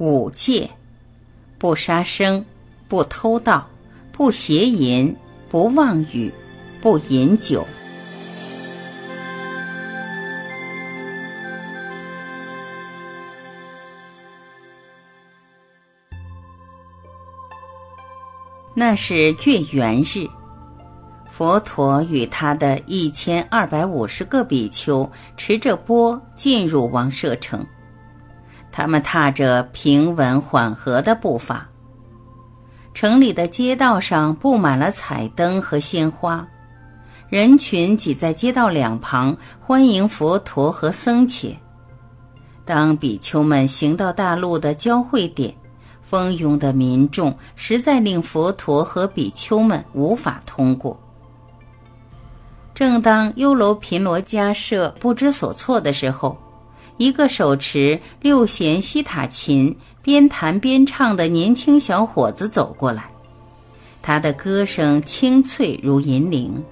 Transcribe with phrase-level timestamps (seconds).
[0.00, 0.70] 五戒：
[1.58, 2.42] 不杀生，
[2.88, 3.68] 不偷盗，
[4.10, 5.14] 不邪淫，
[5.50, 6.32] 不妄语，
[6.80, 7.66] 不饮酒。
[18.72, 20.26] 那是月圆日，
[21.30, 25.06] 佛陀与他的一千二百五十个比丘
[25.36, 27.62] 持着钵进入王舍城。
[28.72, 31.68] 他们踏着平稳缓和的步伐，
[32.94, 36.46] 城里的街道上布满了彩灯和鲜花，
[37.28, 41.56] 人群挤在街道两旁，欢迎佛陀和僧伽。
[42.64, 45.54] 当比丘们行到大路的交汇点。
[46.02, 50.98] 蜂拥的民众实在令佛陀和比丘们无法通过。
[52.74, 56.36] 正当优楼频罗迦舍不知所措的时候，
[57.00, 63.10] 一个手持六弦西塔琴、边弹边唱的年轻小伙子走过来，
[64.02, 66.62] 他的歌声清脆如银铃。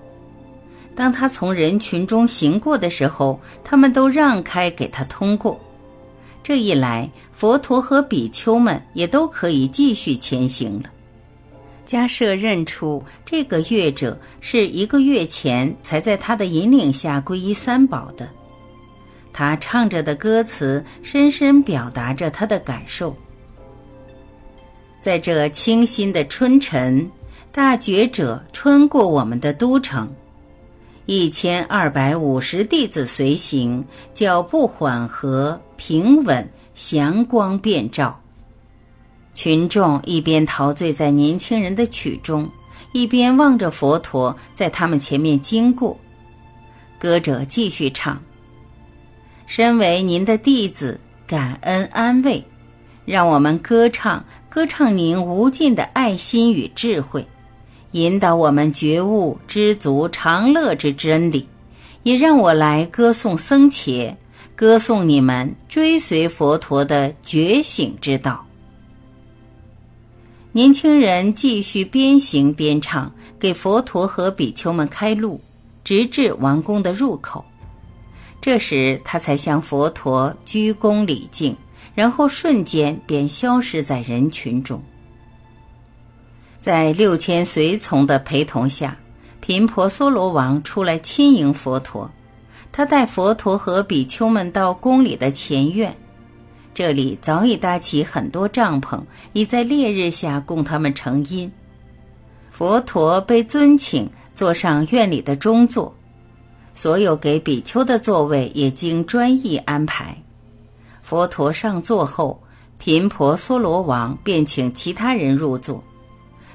[0.94, 5.58] 当他从人群中行过的时候，他们都让开给他通过。
[6.42, 10.90] 这一来，佛陀和比丘们也都可以继续前行了。
[11.86, 18.28] 迦舍认出这个乐者是一个月前才在他的引领下皈依三宝的，
[19.38, 23.16] 他唱着的歌词深深表达着他的感受。
[25.00, 27.08] 在这清新的春晨，
[27.52, 30.12] 大觉者穿过我们的都城。
[31.06, 36.44] 一千二百五十弟子随行，脚步缓和、平稳，
[36.74, 38.20] 祥光遍照。
[39.34, 42.50] 群众一边陶醉在年轻人的曲中，
[42.92, 45.96] 一边望着佛陀在他们前面经过。
[46.98, 48.20] 歌者继续唱
[49.48, 52.44] ：“身为您的弟子，感恩安慰，
[53.06, 57.26] 让我们歌唱，歌唱您无尽的爱心与智慧。”
[57.92, 61.48] 引导我们觉悟知足常乐之真理，
[62.02, 64.14] 也让我来歌颂僧伽，
[64.54, 68.44] 歌颂你们追随佛陀的觉醒之道。
[70.52, 73.10] 年轻人继续边行边唱，
[73.40, 75.40] 给佛陀和比丘们开路，
[75.82, 77.42] 直至王宫的入口。
[78.40, 81.56] 这时，他才向佛陀鞠躬礼敬，
[81.94, 84.82] 然后瞬间便消失在人群中。
[86.58, 88.96] 在六千随从的陪同下，
[89.40, 92.10] 频婆娑罗王出来亲迎佛陀。
[92.70, 95.96] 他带佛陀和比丘们到宫里的前院，
[96.72, 99.00] 这里早已搭起很多帐篷，
[99.32, 101.50] 已在烈日下供他们成荫。
[102.50, 105.92] 佛陀被尊请坐上院里的中座，
[106.80, 110.16] 所有给比丘的座位也经专意安排。
[111.02, 112.40] 佛陀上座后，
[112.78, 115.82] 频婆娑罗王便请其他人入座。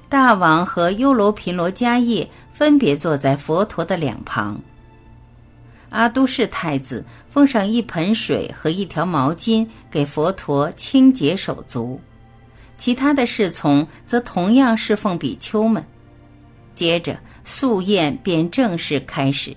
[0.08, 4.58] 大王和优罗频罗迦叶分别坐在佛陀的两旁。
[5.90, 12.00] 阿都士太子奉上一盆水和一条毛巾给佛陀清洁手足，
[12.78, 15.86] 其他的侍从则同样侍奉比丘们。
[16.74, 19.54] 接着素宴便正式开始，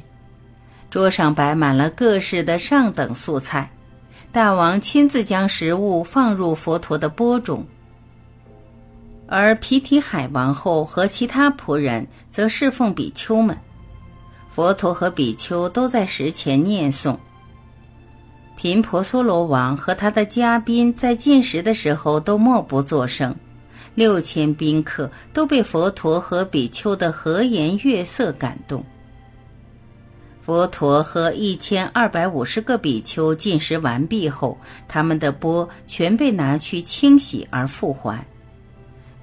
[0.97, 3.71] 桌上摆满了各式的上等素菜，
[4.33, 7.63] 大王亲自将食物放入佛陀的钵中。
[9.29, 13.55] 而毗提海王后和其他仆人则侍奉比丘们，
[14.51, 17.15] 佛陀和比丘都在石前念诵。
[18.57, 23.37] 频婆娑罗王和他的嘉宾在进食的时候都默不作声，
[23.95, 28.83] 六千宾客都被佛陀和比丘的和颜悦色感动。
[30.47, 38.25] 佛陀和一千二百五十个比丘进食完毕后，他们的钵全被拿去清洗而复还。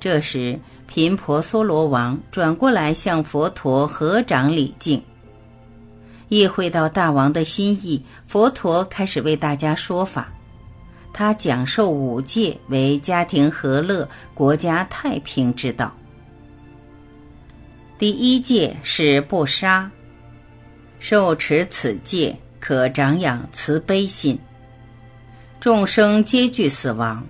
[0.01, 5.01] 这时，频婆娑罗王转过来向佛陀合掌礼敬。
[6.27, 10.29] 意会到大王的心意，佛陀开始为大家说法。
[11.13, 15.89] 他讲授五戒为家庭和乐、国家太平之道。
[17.97, 19.89] 第一戒是不杀，
[21.05, 24.39] 受持此戒可长养慈悲心。
[25.59, 27.21] 众生皆惧死亡。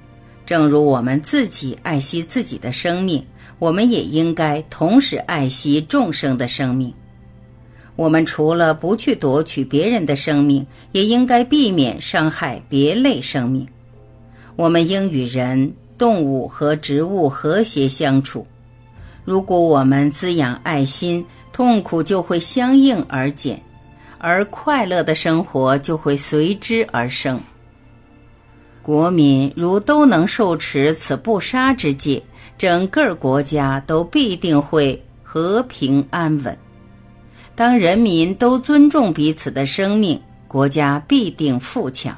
[0.45, 3.25] 正如我们自己爱惜自己的生命，
[3.57, 6.93] 我们也应该同时爱惜众生的生命。
[7.95, 13.67] 我们除了不去夺取别人的生命，也应该避免伤害别类生命。
[14.55, 18.45] 我们应与人、动物和植物和谐相处。
[19.25, 23.61] 如果我们滋养爱心，痛苦就会相应而减，
[24.17, 27.39] 而快乐的生活就会随之而生。
[28.81, 32.21] 国民如都能受持此不杀之戒，
[32.57, 36.57] 整个国家都必定会和平安稳。
[37.55, 42.17] 当人民都尊重彼此的生命，国家必定富强，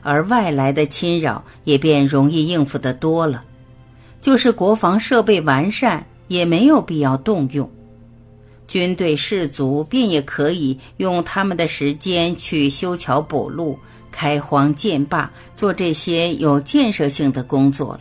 [0.00, 3.44] 而外来的侵扰也便容易应付得多了。
[4.20, 7.68] 就是国防设备完善，也没有必要动用。
[8.70, 13.76] 军队士卒便也可以用他们的时间去修桥补路。
[14.12, 18.00] 开荒建坝，做这些有建设性的工作了。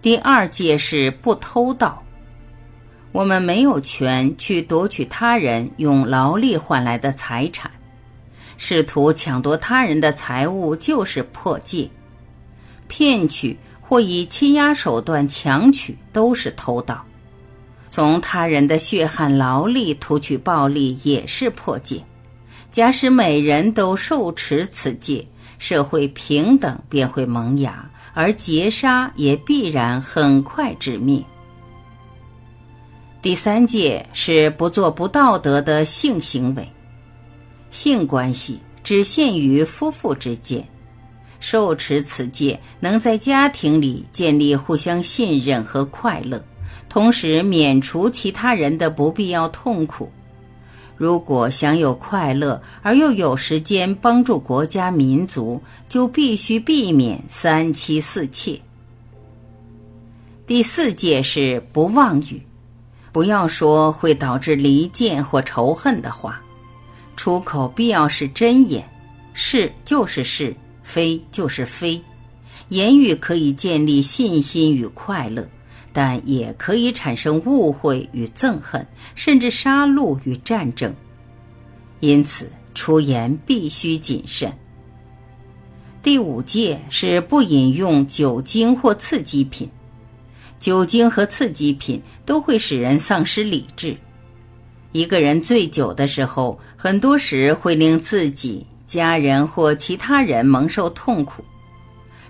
[0.00, 2.02] 第二戒是不偷盗，
[3.10, 7.70] 我们没有权去夺取他人用劳力换来的财产，
[8.58, 11.88] 试图抢夺他人的财物就是破戒，
[12.88, 17.02] 骗取或以欺压手段强取都是偷盗，
[17.94, 22.02] 从他人的血汗劳力图取暴利也是破戒。
[22.70, 25.22] 假使每人都受持此戒，
[25.58, 31.22] 社会平等便会萌芽，而劫杀也必然很快致灭。
[33.20, 36.66] 第三戒是不做不道德的性行为，
[37.70, 40.66] 性关系只限于夫妇之间，
[41.40, 46.42] 受持此戒能在家庭里建立互相信任和快乐，
[46.92, 50.12] 同时免除其他人的不必要痛苦。
[50.94, 55.58] 如果享有快乐而又有时间帮助国家民族，
[55.88, 58.60] 就必须避免三妻四妾。
[60.46, 62.38] 第四戒是不妄语，
[63.10, 66.42] 不要说会导致离间或仇恨的话，
[67.16, 68.84] 出口必要是真言，
[69.32, 71.98] 是就是是，非就是非。
[72.68, 75.48] 言语可以建立信心与快乐。
[75.92, 80.94] 但也可以产生误会与憎恨，甚至杀戮与战争。
[82.00, 84.52] 因此，出言必须谨慎。
[86.02, 89.68] 第五戒是不饮用酒精或刺激品。
[90.58, 93.96] 酒精和刺激品都会使人丧失理智。
[94.92, 101.44] 一个人醉酒的时候，很多时会令自己、家人或其他人蒙受痛苦。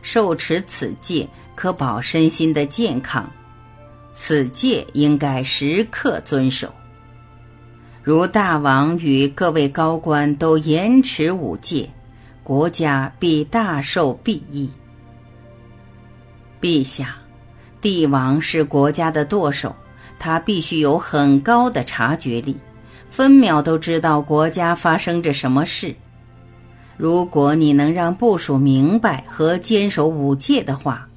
[0.00, 3.30] 受持此戒，可保身心的健康。
[4.14, 6.72] 此戒应该时刻遵守。
[8.02, 11.88] 如大王与各位高官都严持五戒，
[12.42, 14.68] 国家必大受裨益。
[16.60, 17.16] 陛下，
[17.80, 19.74] 帝王是国家的舵手，
[20.18, 22.56] 他必须有很高的察觉力，
[23.08, 25.94] 分秒都知道国家发生着什么事。
[26.96, 31.08] 如果你能让部属明白和坚守五戒的话，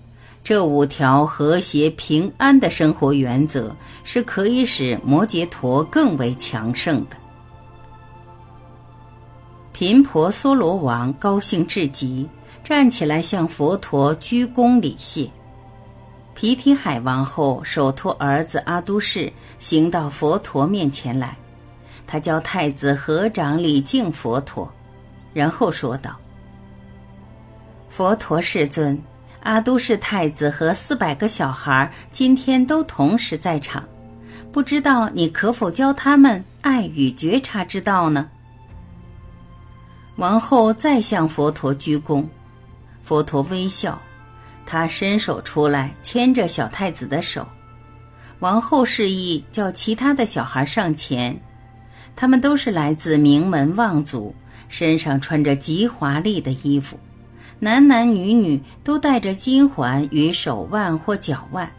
[0.46, 7.18] 这五条和谐平安的生活原则是可以使摩羯陀更为强盛的。
[9.74, 12.30] 频婆娑罗王高兴至极，
[12.64, 15.28] 站起来向佛陀鞠躬礼谢。
[16.36, 21.36] 毗提海王后手托儿子阿都士行到佛陀面前来，
[22.06, 24.72] 他教太子合掌礼敬佛陀，
[25.34, 26.16] 然后说道
[27.90, 28.96] ：“佛陀世尊。”
[29.46, 33.84] 阿都士太子和四百个小孩今天都同时在场，
[34.52, 38.28] 不知道你可否教他们爱与觉察之道呢？
[40.16, 42.26] 王后再向佛陀鞠躬，
[43.04, 44.02] 佛陀微笑，
[44.66, 47.48] 他伸手出来牵着小太子的手，
[48.40, 51.40] 王后示意叫其他的小孩上前，
[52.16, 54.34] 他们都是来自名门望族，
[54.70, 57.00] 身上穿着极华丽的衣服。
[57.60, 61.70] 男男女女都戴着金环于手腕或脚腕，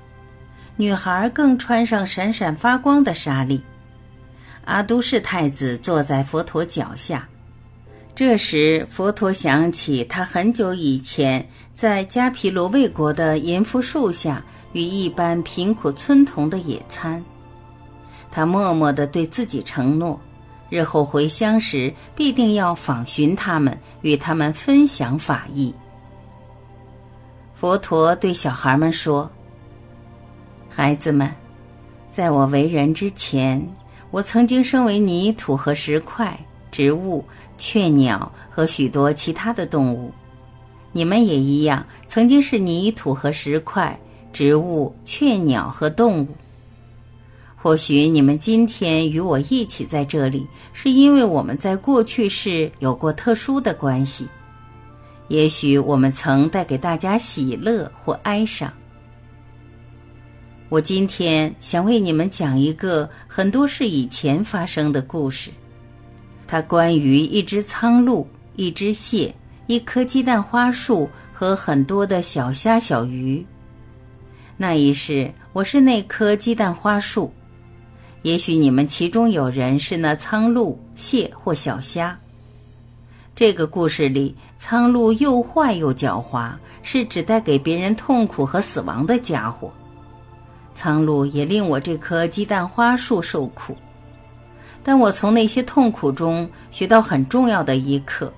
[0.77, 3.61] 女孩更穿上闪闪发光的纱丽。
[4.65, 7.29] 阿都士太子坐在佛陀脚下，
[8.15, 14.43] 这时佛陀想起他很久以前在迦毗罗卫国的银福树下
[14.73, 17.23] 与一般贫苦村童的野餐，
[18.31, 20.19] 他默默地对自己承诺。
[20.69, 25.73] 日后回乡时，必定要访寻他们，与他们分享法义。
[27.55, 29.31] 佛陀对小孩们说
[30.69, 31.33] ：“孩子们，
[32.11, 33.65] 在我为人之前，
[34.11, 36.39] 我曾经身为泥土和石块、
[36.71, 37.25] 植物、
[37.57, 40.13] 雀鸟和许多其他的动物。
[40.93, 43.99] 你们也一样，曾经是泥土和石块、
[44.33, 46.29] 植物、雀鸟和动物。”
[47.67, 54.29] 或许你们今天与我一起在这里，是因为我们在过去世有过特殊的关系。
[55.27, 58.73] 也许我们曾带给大家喜乐或哀伤。
[60.69, 65.51] 我今天想为你们讲一个很多事以前发生的故事，
[66.47, 69.35] 它关于一只苍鹭、一只蟹、
[69.67, 73.45] 一棵鸡蛋花树和很多的小虾、小鱼。
[74.57, 77.29] 那一世，我是那棵鸡蛋花树。
[78.23, 82.19] 也许你们其中有人是那苍鹭、蟹或小虾。
[83.35, 89.71] 这个故事里，苍鹭又坏又狡猾，是只带给别人痛苦和死亡的家伙。
[90.75, 93.77] 苍鹭也令我这棵鸡蛋花树受苦，
[94.83, 98.33] 但我从那些痛苦中学到很重要的一课，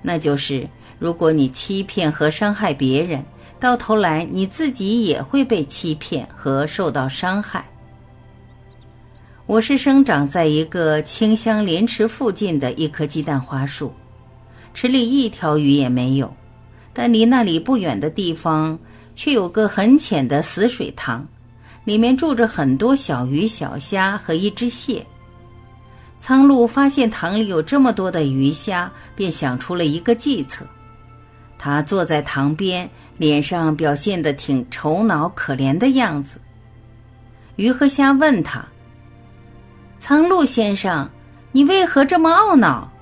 [0.00, 3.24] 那就是：如果你欺骗和伤害别人，
[3.58, 7.64] 到头来你自己也会被欺骗和受到伤害。
[9.46, 13.92] 我是生长在一个清香莲池附近的一棵鸡蛋花树。
[14.72, 16.34] 池里一条鱼也没有，
[16.94, 18.78] 但离那里不远的地方
[19.14, 21.26] 却有个很浅的死水塘，
[21.84, 25.04] 里面住着很多小鱼、小虾和一只蟹。
[26.18, 30.64] 苍鹭发现塘里有这么多的鱼虾，便想出了一个计策。
[31.58, 36.40] 他坐在塘边，脸上表现得挺愁恼可怜的样子。
[37.56, 38.66] 鱼和虾问他
[40.06, 41.08] ：“苍鹭先生，
[41.50, 42.92] 你为何这么懊恼？”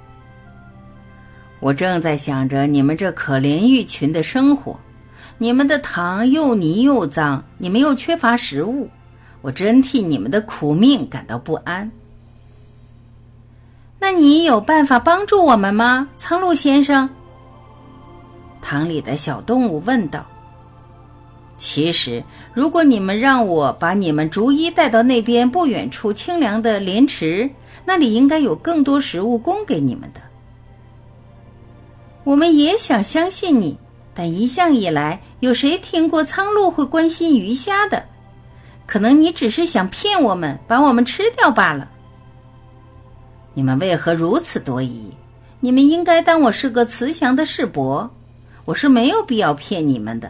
[1.59, 4.78] 我正在想着你们这可怜一群的生活，
[5.37, 8.88] 你们的塘又泥又脏，你们又缺乏食物，
[9.40, 11.90] 我真替你们的苦命感到不安。
[13.99, 17.11] 那你有办法帮助我们吗，苍鹭先生？
[18.61, 20.25] 塘里的小动物问道。
[21.62, 27.49] 其实，如果你们让我把你们逐一带到那边不远处清凉的莲池，
[27.85, 30.21] 那里应该有更多食物供给你们的。
[32.25, 33.78] 我们也想相信你，
[34.12, 38.04] 但一向以来，有谁听过苍鹭会关心鱼虾的？
[38.85, 41.88] 可能你只是想骗我们，把我们吃掉罢了。
[43.54, 45.12] 你们为何如此多疑？
[45.61, 48.11] 你们应该当我是个慈祥的世伯，
[48.64, 50.28] 我是没有必要骗你们的。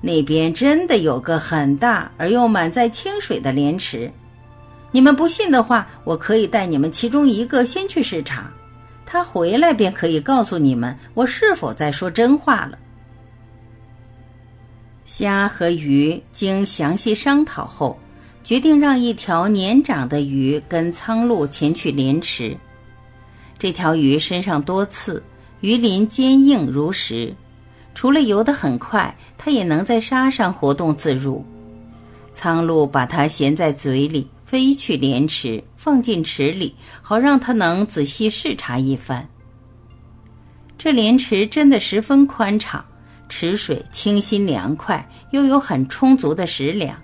[0.00, 4.10] 那边真的有个很大而又满载清水的莲池，
[4.92, 8.50] 你们不信的话，我可以带你们其中一个先去视察。
[9.04, 12.78] 他回来便可以告诉你们，我是否在说真话了。
[15.04, 17.98] 虾和鱼经详细商讨后，
[18.44, 22.56] 决定让一条年长的鱼跟苍鹭前去莲池。
[23.58, 25.22] 这条鱼身上多刺，
[25.60, 27.34] 鱼鳞坚硬如石，
[27.98, 31.44] 除了游得很快，它也能在沙上活动自如。
[32.32, 34.24] 苍鹭把它衔在嘴里。
[34.44, 39.28] 飞去莲池，放进池里，好让他能仔细视察一番。
[40.78, 42.82] 这莲池真的十分宽敞，
[43.28, 46.96] 池水清新凉快，又有很充足的食粮。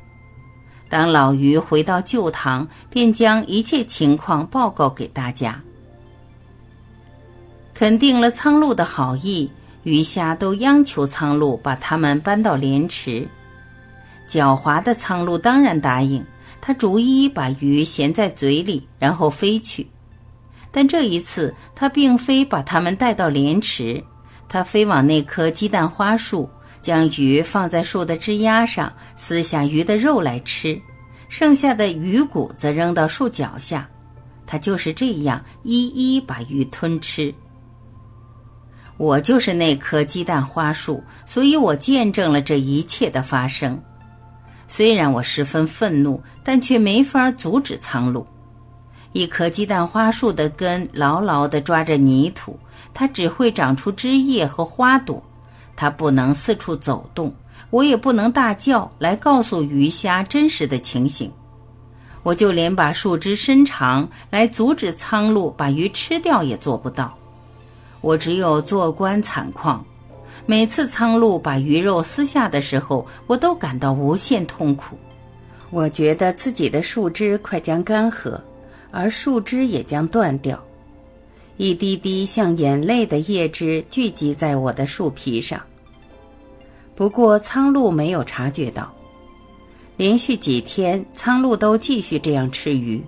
[0.89, 5.61] 当老鱼回到旧塘，便将一切情况报告给大家。
[7.75, 9.51] 肯定了苍鹭的好意，
[9.85, 13.27] 鱼虾都央求苍鹭把它们搬到莲池。
[14.29, 16.25] 狡猾的苍鹭当然答应。
[16.67, 19.87] 他逐一把鱼衔在嘴里，然后飞去。
[20.73, 24.03] 但这一次，他并非把它们带到莲池，
[24.49, 26.49] 他飞往那棵鸡蛋花树，
[26.81, 30.81] 将鱼放在树的枝丫上，撕下鱼的肉来吃，
[31.29, 33.87] 剩下的鱼骨则扔到树脚下。
[34.47, 37.35] 他就是这样一一把鱼吞吃。
[38.97, 43.81] 我就是那棵鸡蛋花树，所以我见证了这一切的发生。
[44.69, 48.25] 虽然我十分愤怒，但却没法阻止苍鹭。
[49.13, 52.59] 一棵鸡蛋花树的根牢牢地抓着泥土，
[52.93, 55.23] 它只会长出枝叶和花朵，
[55.77, 57.33] 它不能四处走动，
[57.71, 61.31] 我也不能大叫来告诉鱼虾真实的情形。
[62.23, 67.17] 我就连把树枝伸长来阻止苍鹭把鱼吃掉也做不到，
[68.05, 69.83] 我只有坐观惨况。
[70.45, 74.95] 每次苍鹭把鱼肉撕下的时候，我都感到无限痛苦。
[75.71, 78.39] 我觉得自己的树枝快将干涸，
[78.91, 80.63] 而树枝也将断掉。
[81.57, 85.59] 一滴滴像眼泪的叶汁聚集在我的树皮上。
[86.95, 88.93] 不过苍鹭没有察觉到。
[89.97, 93.03] 连续几天，苍鹭都继续这样吃鱼。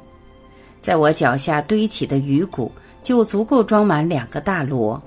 [0.80, 2.72] 在我脚下堆起的鱼骨
[3.06, 5.00] 就足够装满两个大箩。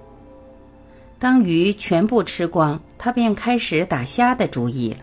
[1.20, 5.00] 当鱼全部吃光，他便开始打虾的主意了。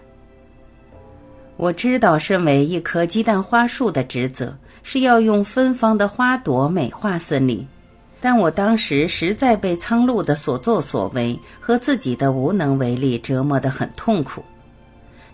[1.59, 7.67] 我知道，身为一棵鸡蛋花树的职责是要用芬芳的花朵美化森林，
[8.19, 14.43] 但我当时实在被苍鹭的所作所为和自己的无能为力折磨得很痛苦。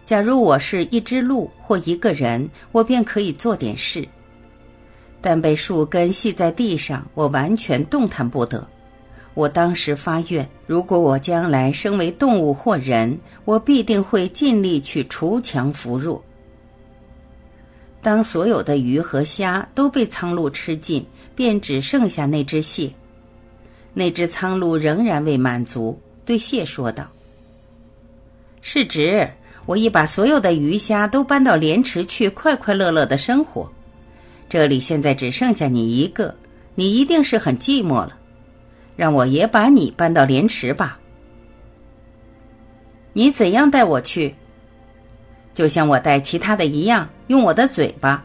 [0.05, 4.05] 假如我是一只鹿或一个人，我便可以做点事，
[5.23, 8.67] 但被树根系在地上，我完全动弹不得。
[9.35, 16.23] 我当时发愿，如果我将来生为动物或人，我必定会尽力去除强扶弱。
[18.03, 22.91] 当所有的鱼和虾都被苍鹭吃尽，便只剩下那只蟹。
[23.95, 27.09] 那只苍鹭仍然未满足，对蟹说道
[28.61, 29.31] ：“是侄，
[29.67, 33.71] 我已把所有的鱼虾都搬到莲池去，快快乐乐的生活。
[34.53, 36.35] 这里现在只剩下你一个，
[36.75, 38.19] 你一定是很寂寞了。
[38.97, 41.01] 让我也把你搬到莲池吧。
[43.15, 44.35] 你怎样带我去？
[45.55, 48.23] 就像我带其他的一样，用我的嘴巴。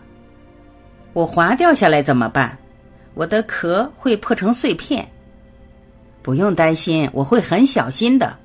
[1.13, 2.57] 我滑掉下来怎么办？
[3.13, 5.09] 我的壳会破成碎片。”
[6.21, 8.37] 不用担心，我会很小心的。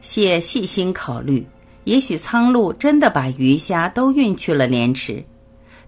[0.00, 1.44] 蟹细心考虑，
[1.82, 5.20] 也许苍鹭真的把鱼虾都运去了莲池，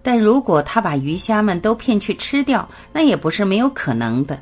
[0.02, 4.38] 但如果他把鱼虾们都骗去吃掉，那也不是没有可能的。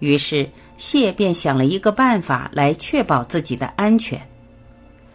[0.00, 4.20] 于是蟹便想了一个办法来确保自己的安全。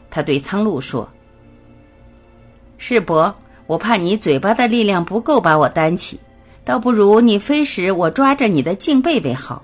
[0.10, 1.10] 他对苍鹭说
[2.78, 3.34] ：“世伯，
[3.66, 6.20] 我怕你嘴巴的力量不够把我担起。”
[6.66, 9.62] 倒不如你飞时，我抓着你的颈背为好。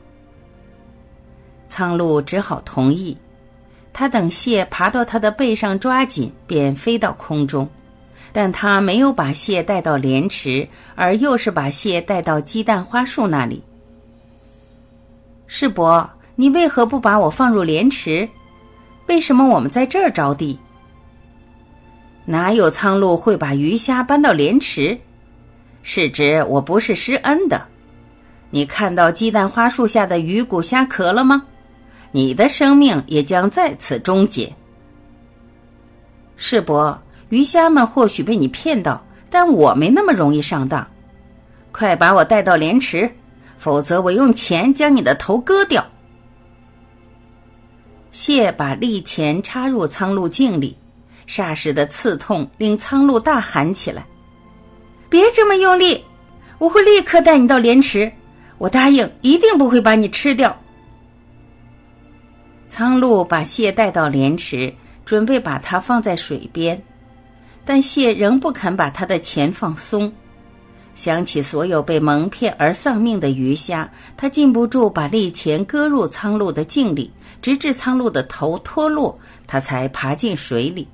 [1.69, 3.17] 苍鹭只好同意。
[3.93, 7.65] 他等蟹爬到他的背上抓紧，便飞到空中。
[8.31, 13.63] 但他没有把蟹带到莲池，而又是把蟹带到鸡蛋花树那里。
[15.47, 18.27] 世伯，你为何不把我放入莲池？
[19.07, 20.59] 为什么我们在这儿着地？
[22.25, 24.97] 哪有苍鹭会把鱼虾搬到莲池？
[25.81, 27.65] 是指我不是施恩的，
[28.51, 31.43] 你看到鸡蛋花树下的鱼骨虾壳了吗？
[32.11, 34.53] 你的生命也将在此终结。
[36.35, 40.85] 世伯，鱼虾们或许被你骗到，但我没那么容易上当。
[41.71, 43.09] 快把我带到莲池，
[43.57, 45.85] 否则我用钱将你的头割掉。
[48.11, 50.75] 蟹把利钳插入苍鹭颈里，
[51.27, 54.03] 霎时的刺痛令苍鹭大喊起来。
[55.07, 56.03] 别这么用力，
[56.57, 58.11] 我会立刻带你到莲池。
[58.57, 60.59] 我答应，一定不会把你吃掉。
[62.67, 64.73] 苍鹭把蟹带到莲池，
[65.05, 66.81] 准备把它放在水边，
[67.69, 70.11] 但蟹仍不肯把它的钳放松。
[70.95, 80.87] 想起所有被蒙骗而丧命的鱼虾，他禁不住把利钳割入苍鹭的颈里，直至苍鹭的头脱落，他才爬进水里。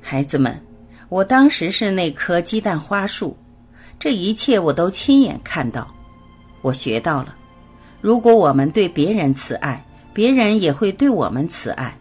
[0.00, 0.56] 孩子们。
[1.08, 3.36] 我当时是那棵鸡蛋花树，
[3.98, 5.92] 这一切我都亲眼看到，
[6.60, 7.34] 我学到了。
[8.00, 11.92] 如果我们对别人慈爱，别人也会对我们慈爱；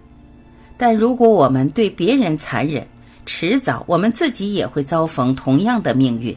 [0.82, 2.84] 但如果我们对别人残忍，
[3.24, 6.36] 迟早我们自己也会遭逢同样的命运。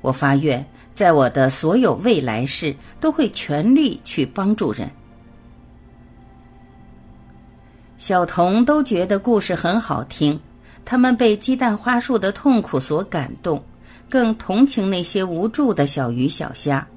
[0.00, 0.64] 我发愿，
[0.94, 4.90] 在我的所有未来世，都会全力去帮助人。
[7.98, 10.40] 小童都觉得故事很好听。
[10.86, 13.62] 他们被鸡蛋花树的痛苦所感动，
[14.08, 16.88] 更同情那些无助的小鱼小虾。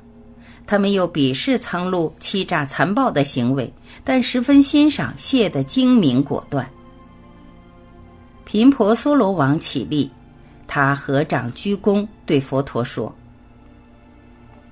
[0.71, 3.69] 他们又鄙视苍鹭欺诈残暴的行为，
[4.05, 6.65] 但十分欣赏蟹的精明果断。
[8.45, 10.09] 频婆娑罗王起立，
[10.69, 13.13] 他合掌鞠躬，对佛陀说：“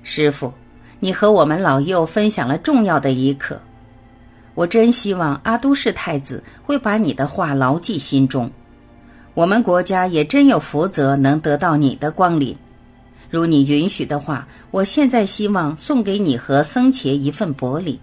[0.02, 0.54] 师傅，
[1.02, 3.60] 你和我们老幼分享了重要的一课。
[4.56, 8.50] 我真希望阿都氏太子会把你的话牢记心中。”
[9.36, 12.58] 我们国家也真有福泽能得到你的光临，
[13.30, 18.00] 如你允许的话，我现在希望送给你和僧伽一份薄礼。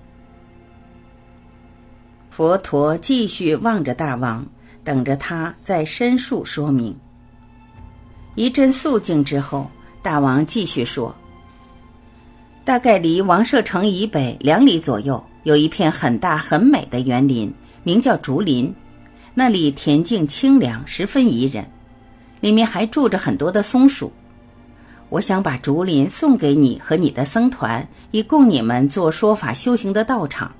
[2.30, 4.46] 佛陀继续望着大王，
[4.84, 6.94] 等着他再申述说明。
[8.34, 9.68] 一阵肃静之后，
[10.02, 11.14] 大王继续说
[12.64, 18.72] ：“大概离王舍城以北两里左右，有一片很大很美的园林，名叫竹林。”
[19.38, 21.66] 那里恬静清凉，十分宜人，
[22.40, 24.12] 里面还住着很多的松鼠。
[25.08, 30.52] 我想把竹林送给你和你的僧团，以供你们做说法修行的道场。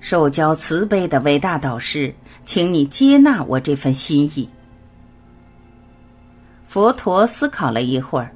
[0.00, 2.14] 受教慈悲的伟大导师，
[2.44, 4.46] 请你接纳我这份心意。
[6.68, 8.30] 佛陀思考了一会儿，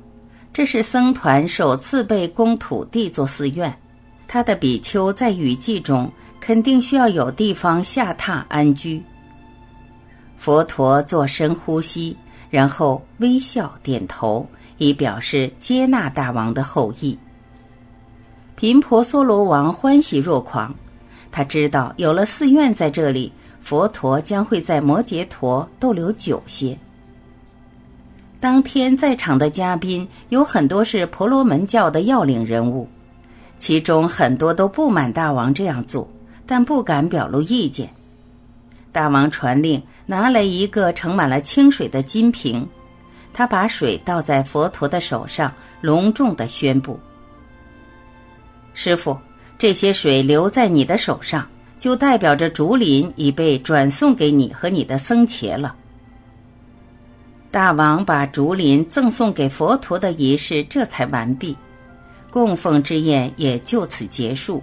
[0.51, 3.77] 这是僧团首次被供土地做寺院，
[4.27, 9.03] 他的比丘在雨季中肯定需要有地方下榻安居。
[10.39, 12.17] 佛陀做深呼吸，
[12.49, 14.49] 然后微笑点头，
[14.79, 17.19] 以表示接纳大王的后意。
[18.57, 20.75] 频婆娑罗王欢喜若狂，
[21.31, 26.77] 他知道有了寺院在这里，佛陀将会在摩羯陀逗留久些。
[28.41, 32.89] 当天在场的嘉宾有很多是婆罗门教的要领人物，
[33.59, 36.09] 其中很多都不满大王这样做，
[36.47, 37.89] 但不敢表露意见。
[38.91, 42.67] 大王传令，拿来一个盛满了清水的金瓶，
[43.33, 46.99] 他把水倒在佛陀的手上，隆重的宣布
[48.75, 49.17] ：“师傅，
[49.59, 55.75] 这些水留在你的手上，就代表着竹林已被转送给你和你的僧伽了。”
[57.51, 61.57] 大王把竹林赠送给佛陀的仪式这才完毕，
[62.31, 64.63] 供奉之宴也就此结束。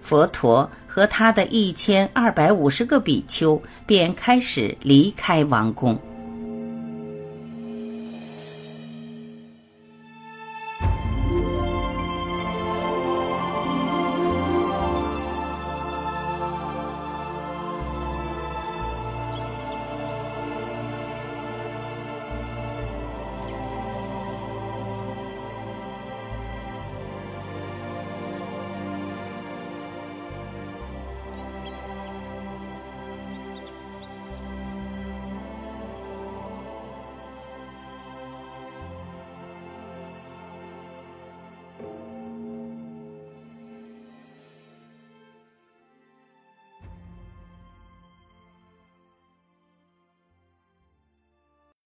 [0.00, 5.98] 佛陀和他的一千二百五十个比丘便开始离开王宫。